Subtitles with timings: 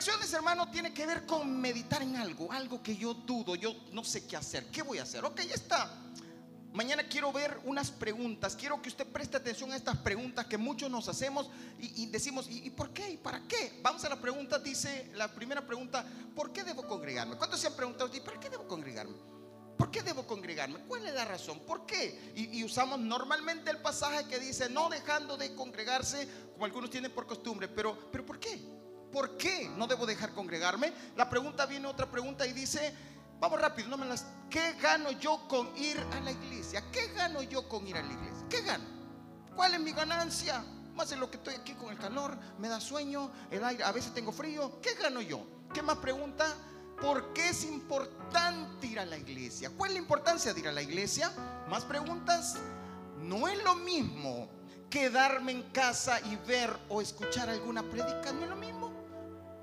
[0.00, 4.02] reflexiones, hermano, tiene que ver con meditar en algo, algo que yo dudo, yo no
[4.02, 4.70] sé qué hacer.
[4.70, 5.22] ¿Qué voy a hacer?
[5.26, 5.94] Ok, ya está.
[6.72, 8.56] Mañana quiero ver unas preguntas.
[8.56, 12.70] Quiero que usted preste atención a estas preguntas que muchos nos hacemos y, decimos, ¿y,
[12.70, 13.10] por qué?
[13.10, 13.78] ¿Y para qué?
[13.82, 16.02] Vamos a la pregunta, dice la primera pregunta,
[16.34, 17.36] ¿por qué debo congregarme?
[17.36, 19.18] ¿Cuántos se han preguntado, ¿y para qué debo congregarme?
[19.76, 20.78] ¿Por qué debo congregarme?
[20.88, 21.60] ¿Cuál es la razón?
[21.66, 22.32] ¿Por qué?
[22.36, 27.26] Y, usamos normalmente el pasaje que dice, no dejando de congregarse, como algunos tienen por
[27.26, 28.79] costumbre, pero, pero ¿por qué?
[29.12, 30.92] ¿Por qué no debo dejar congregarme?
[31.16, 32.94] La pregunta viene otra pregunta y dice,
[33.40, 34.26] Vamos rápido, no me las.
[34.50, 36.84] ¿Qué gano yo con ir a la iglesia?
[36.92, 38.46] ¿Qué gano yo con ir a la iglesia?
[38.50, 38.84] ¿Qué gano?
[39.56, 40.62] ¿Cuál es mi ganancia?
[40.94, 43.92] Más de lo que estoy aquí con el calor, me da sueño, el aire, a
[43.92, 44.78] veces tengo frío.
[44.82, 45.46] ¿Qué gano yo?
[45.72, 46.54] ¿Qué más pregunta?
[47.00, 49.70] ¿Por qué es importante ir a la iglesia?
[49.74, 51.32] ¿Cuál es la importancia de ir a la iglesia?
[51.70, 52.58] Más preguntas.
[53.20, 54.50] No es lo mismo
[54.90, 58.32] quedarme en casa y ver o escuchar alguna predica.
[58.32, 58.99] No es lo mismo.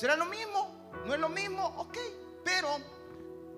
[0.00, 0.92] ¿Será lo mismo?
[1.04, 1.66] ¿No es lo mismo?
[1.76, 1.98] Ok.
[2.42, 2.68] Pero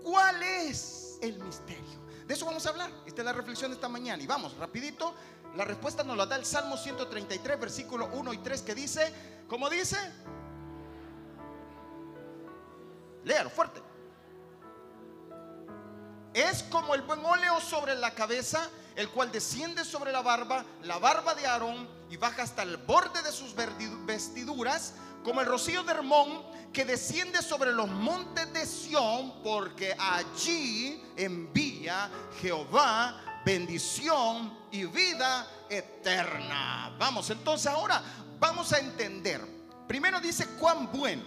[0.02, 2.02] ¿Cuál es el misterio?
[2.26, 2.90] De eso vamos a hablar.
[3.06, 4.20] Esta es la reflexión de esta mañana.
[4.22, 5.14] Y vamos, rapidito.
[5.54, 9.12] La respuesta nos la da el Salmo 133, versículo 1 y 3, que dice,
[9.48, 9.96] ¿cómo dice?
[13.24, 13.80] Léalo fuerte.
[16.34, 20.98] Es como el buen óleo sobre la cabeza, el cual desciende sobre la barba, la
[20.98, 25.92] barba de Aarón, y baja hasta el borde de sus vestiduras, como el rocío de
[25.92, 26.42] Hermón
[26.72, 36.94] que desciende sobre los montes de Sión, porque allí envía Jehová bendición y vida eterna.
[36.98, 38.02] Vamos, entonces ahora
[38.38, 39.40] vamos a entender.
[39.86, 41.22] Primero dice cuán bueno.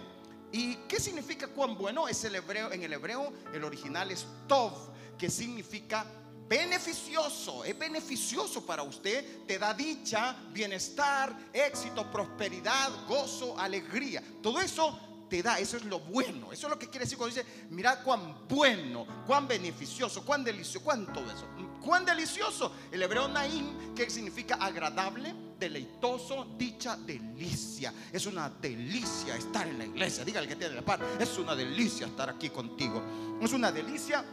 [0.52, 2.08] ¿Y qué significa cuán bueno?
[2.08, 4.72] Es el hebreo, en el hebreo el original es tov,
[5.18, 6.06] que significa
[6.48, 14.22] beneficioso, es beneficioso para usted, te da dicha, bienestar, éxito, prosperidad, gozo, alegría.
[14.42, 16.52] Todo eso te da, eso es lo bueno.
[16.52, 20.84] Eso es lo que quiere decir cuando dice, mira cuán bueno, cuán beneficioso, cuán delicioso,
[20.84, 21.46] cuán todo eso.
[21.84, 22.72] Cuán delicioso.
[22.90, 27.92] El hebreo naim, que significa agradable, deleitoso, dicha, delicia.
[28.12, 30.24] Es una delicia estar en la iglesia.
[30.24, 31.00] Dígale que tiene la paz.
[31.18, 33.02] Es una delicia estar aquí contigo.
[33.40, 34.24] Es una delicia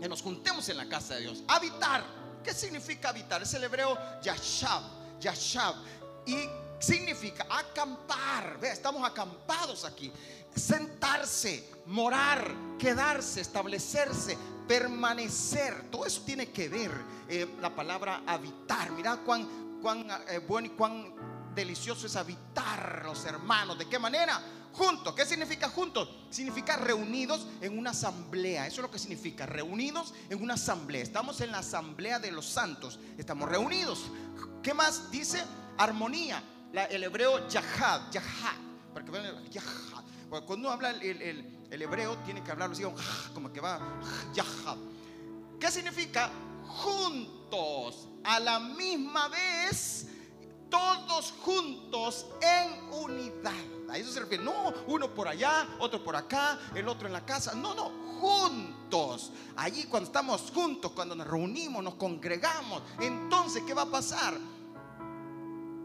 [0.00, 1.42] que nos juntemos en la casa de Dios.
[1.48, 2.04] Habitar.
[2.42, 3.42] ¿Qué significa habitar?
[3.42, 4.82] Es el hebreo yashab.
[5.20, 5.74] Yashab.
[6.26, 6.36] Y
[6.78, 8.58] significa acampar.
[8.60, 10.12] Vea, estamos acampados aquí.
[10.54, 14.36] Sentarse, morar, quedarse, establecerse,
[14.66, 15.90] permanecer.
[15.90, 16.92] Todo eso tiene que ver
[17.28, 18.90] eh, la palabra habitar.
[18.92, 23.78] Mira cuán, cuán eh, bueno y cuán delicioso es habitar los hermanos.
[23.78, 24.40] ¿De qué manera?
[24.72, 25.14] Juntos.
[25.14, 26.08] ¿Qué significa juntos?
[26.30, 28.66] Significa reunidos en una asamblea.
[28.66, 29.46] Eso es lo que significa.
[29.46, 31.02] Reunidos en una asamblea.
[31.02, 32.98] Estamos en la asamblea de los santos.
[33.16, 34.04] Estamos reunidos.
[34.62, 35.42] ¿Qué más dice?
[35.76, 36.42] Armonía
[36.72, 38.56] el hebreo yahad, yahad,
[38.92, 40.04] para que vean yahad.
[40.28, 42.84] Cuando uno habla el, hebreo, tiene que hablarlo así
[43.32, 43.80] como que va
[44.34, 44.76] yahad.
[45.58, 46.30] ¿Qué significa?
[46.66, 50.06] Juntos, a la misma vez,
[50.70, 53.52] todos juntos en unidad.
[53.88, 54.44] A eso se refiere.
[54.44, 57.54] No uno por allá, otro por acá, el otro en la casa.
[57.54, 57.90] No, no,
[58.20, 59.32] juntos.
[59.56, 64.34] Allí cuando estamos juntos, cuando nos reunimos, nos congregamos, entonces, ¿qué va a pasar?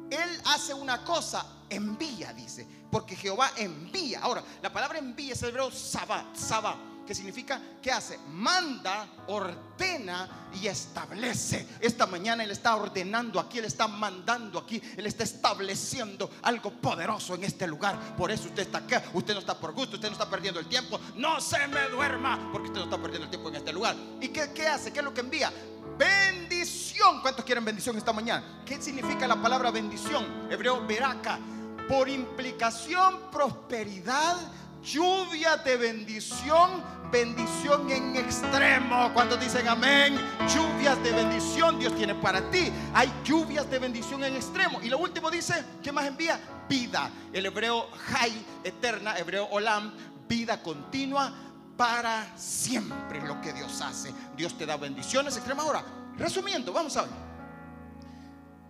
[0.09, 4.19] Él hace una cosa, envía, dice, porque Jehová envía.
[4.21, 10.49] Ahora, la palabra envía es el hebreo sabat, sabat, que significa que hace, manda, ordena
[10.53, 11.67] y establece.
[11.79, 17.35] Esta mañana Él está ordenando aquí, Él está mandando aquí, Él está estableciendo algo poderoso
[17.35, 18.15] en este lugar.
[18.15, 20.67] Por eso usted está acá, usted no está por gusto, usted no está perdiendo el
[20.67, 20.99] tiempo.
[21.15, 23.95] No se me duerma, porque usted no está perdiendo el tiempo en este lugar.
[24.21, 24.91] ¿Y qué, qué hace?
[24.91, 25.51] ¿Qué es lo que envía?
[25.97, 27.21] bendición.
[27.21, 28.61] ¿Cuántos quieren bendición esta mañana?
[28.65, 30.47] ¿Qué significa la palabra bendición?
[30.49, 31.39] Hebreo, veraca.
[31.87, 34.37] Por implicación, prosperidad,
[34.83, 39.11] lluvia de bendición, bendición en extremo.
[39.13, 40.19] ¿Cuántos dicen amén?
[40.53, 42.71] Lluvias de bendición Dios tiene para ti.
[42.93, 44.81] Hay lluvias de bendición en extremo.
[44.81, 46.39] Y lo último dice, ¿qué más envía?
[46.67, 47.09] Vida.
[47.31, 47.87] El hebreo
[48.19, 49.93] hay, eterna, hebreo olam,
[50.27, 51.33] vida continua
[51.77, 54.13] para siempre lo que Dios hace.
[54.35, 55.65] Dios te da bendiciones extremas.
[55.65, 55.83] Ahora,
[56.17, 57.23] resumiendo, vamos a ver.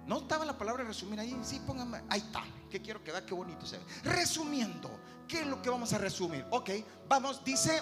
[0.06, 1.38] ¿No estaba la palabra resumir ahí?
[1.44, 2.02] Sí, póngame.
[2.10, 2.44] Ahí está.
[2.70, 3.84] Que quiero que vea qué bonito se ve.
[4.04, 4.90] Resumiendo,
[5.34, 6.46] ¿qué es lo que vamos a resumir?
[6.52, 6.70] Ok,
[7.08, 7.82] vamos, dice.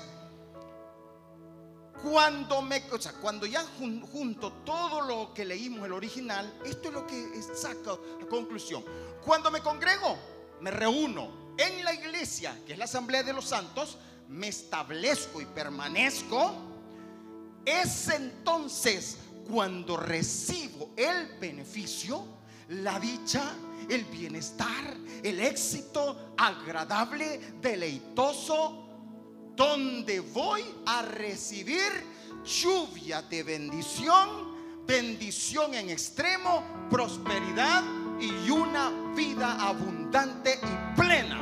[2.02, 3.64] Cuando me, o sea, cuando ya
[4.12, 8.84] junto todo lo que leímos el original, esto es lo que saco la conclusión.
[9.24, 10.18] Cuando me congrego,
[10.62, 13.98] me reúno en la iglesia, que es la asamblea de los santos,
[14.30, 16.54] me establezco y permanezco,
[17.66, 19.18] es entonces
[19.48, 22.26] cuando recibo el beneficio,
[22.70, 23.54] la dicha,
[23.90, 28.88] el bienestar, el éxito agradable, deleitoso,
[29.56, 31.92] donde voy a recibir
[32.44, 37.84] lluvia de bendición, bendición en extremo, prosperidad
[38.20, 41.40] y una vida abundante y plena.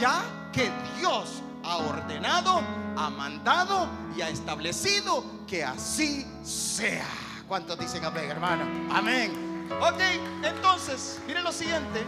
[0.00, 2.60] Ya que Dios ha ordenado,
[2.96, 7.06] ha mandado y ha establecido que así sea.
[7.48, 8.64] ¿Cuántos dicen amén, hermano?
[8.90, 9.51] Amén.
[9.80, 10.00] Ok,
[10.44, 12.04] entonces, miren lo siguiente.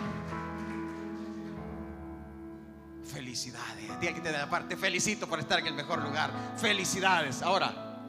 [3.04, 3.90] Felicidades.
[4.00, 6.30] Que te da parte, felicito por estar en el mejor lugar.
[6.56, 7.42] Felicidades.
[7.42, 8.02] Ahora,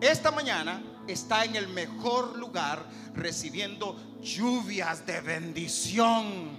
[0.00, 2.84] esta mañana está en el mejor lugar
[3.14, 6.58] recibiendo lluvias de bendición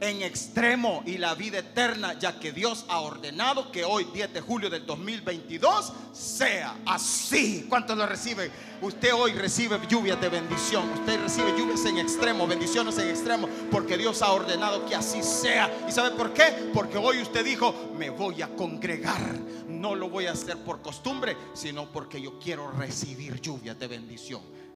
[0.00, 4.40] en extremo y la vida eterna, ya que Dios ha ordenado que hoy, 10 de
[4.40, 7.66] julio del 2022, sea así.
[7.68, 8.50] ¿Cuántos lo reciben?
[8.82, 13.96] Usted hoy recibe lluvias de bendición, usted recibe lluvias en extremo, bendiciones en extremo, porque
[13.96, 15.70] Dios ha ordenado que así sea.
[15.88, 16.70] ¿Y sabe por qué?
[16.74, 19.22] Porque hoy usted dijo, me voy a congregar.
[19.66, 24.42] No lo voy a hacer por costumbre, sino porque yo quiero recibir lluvias de bendición.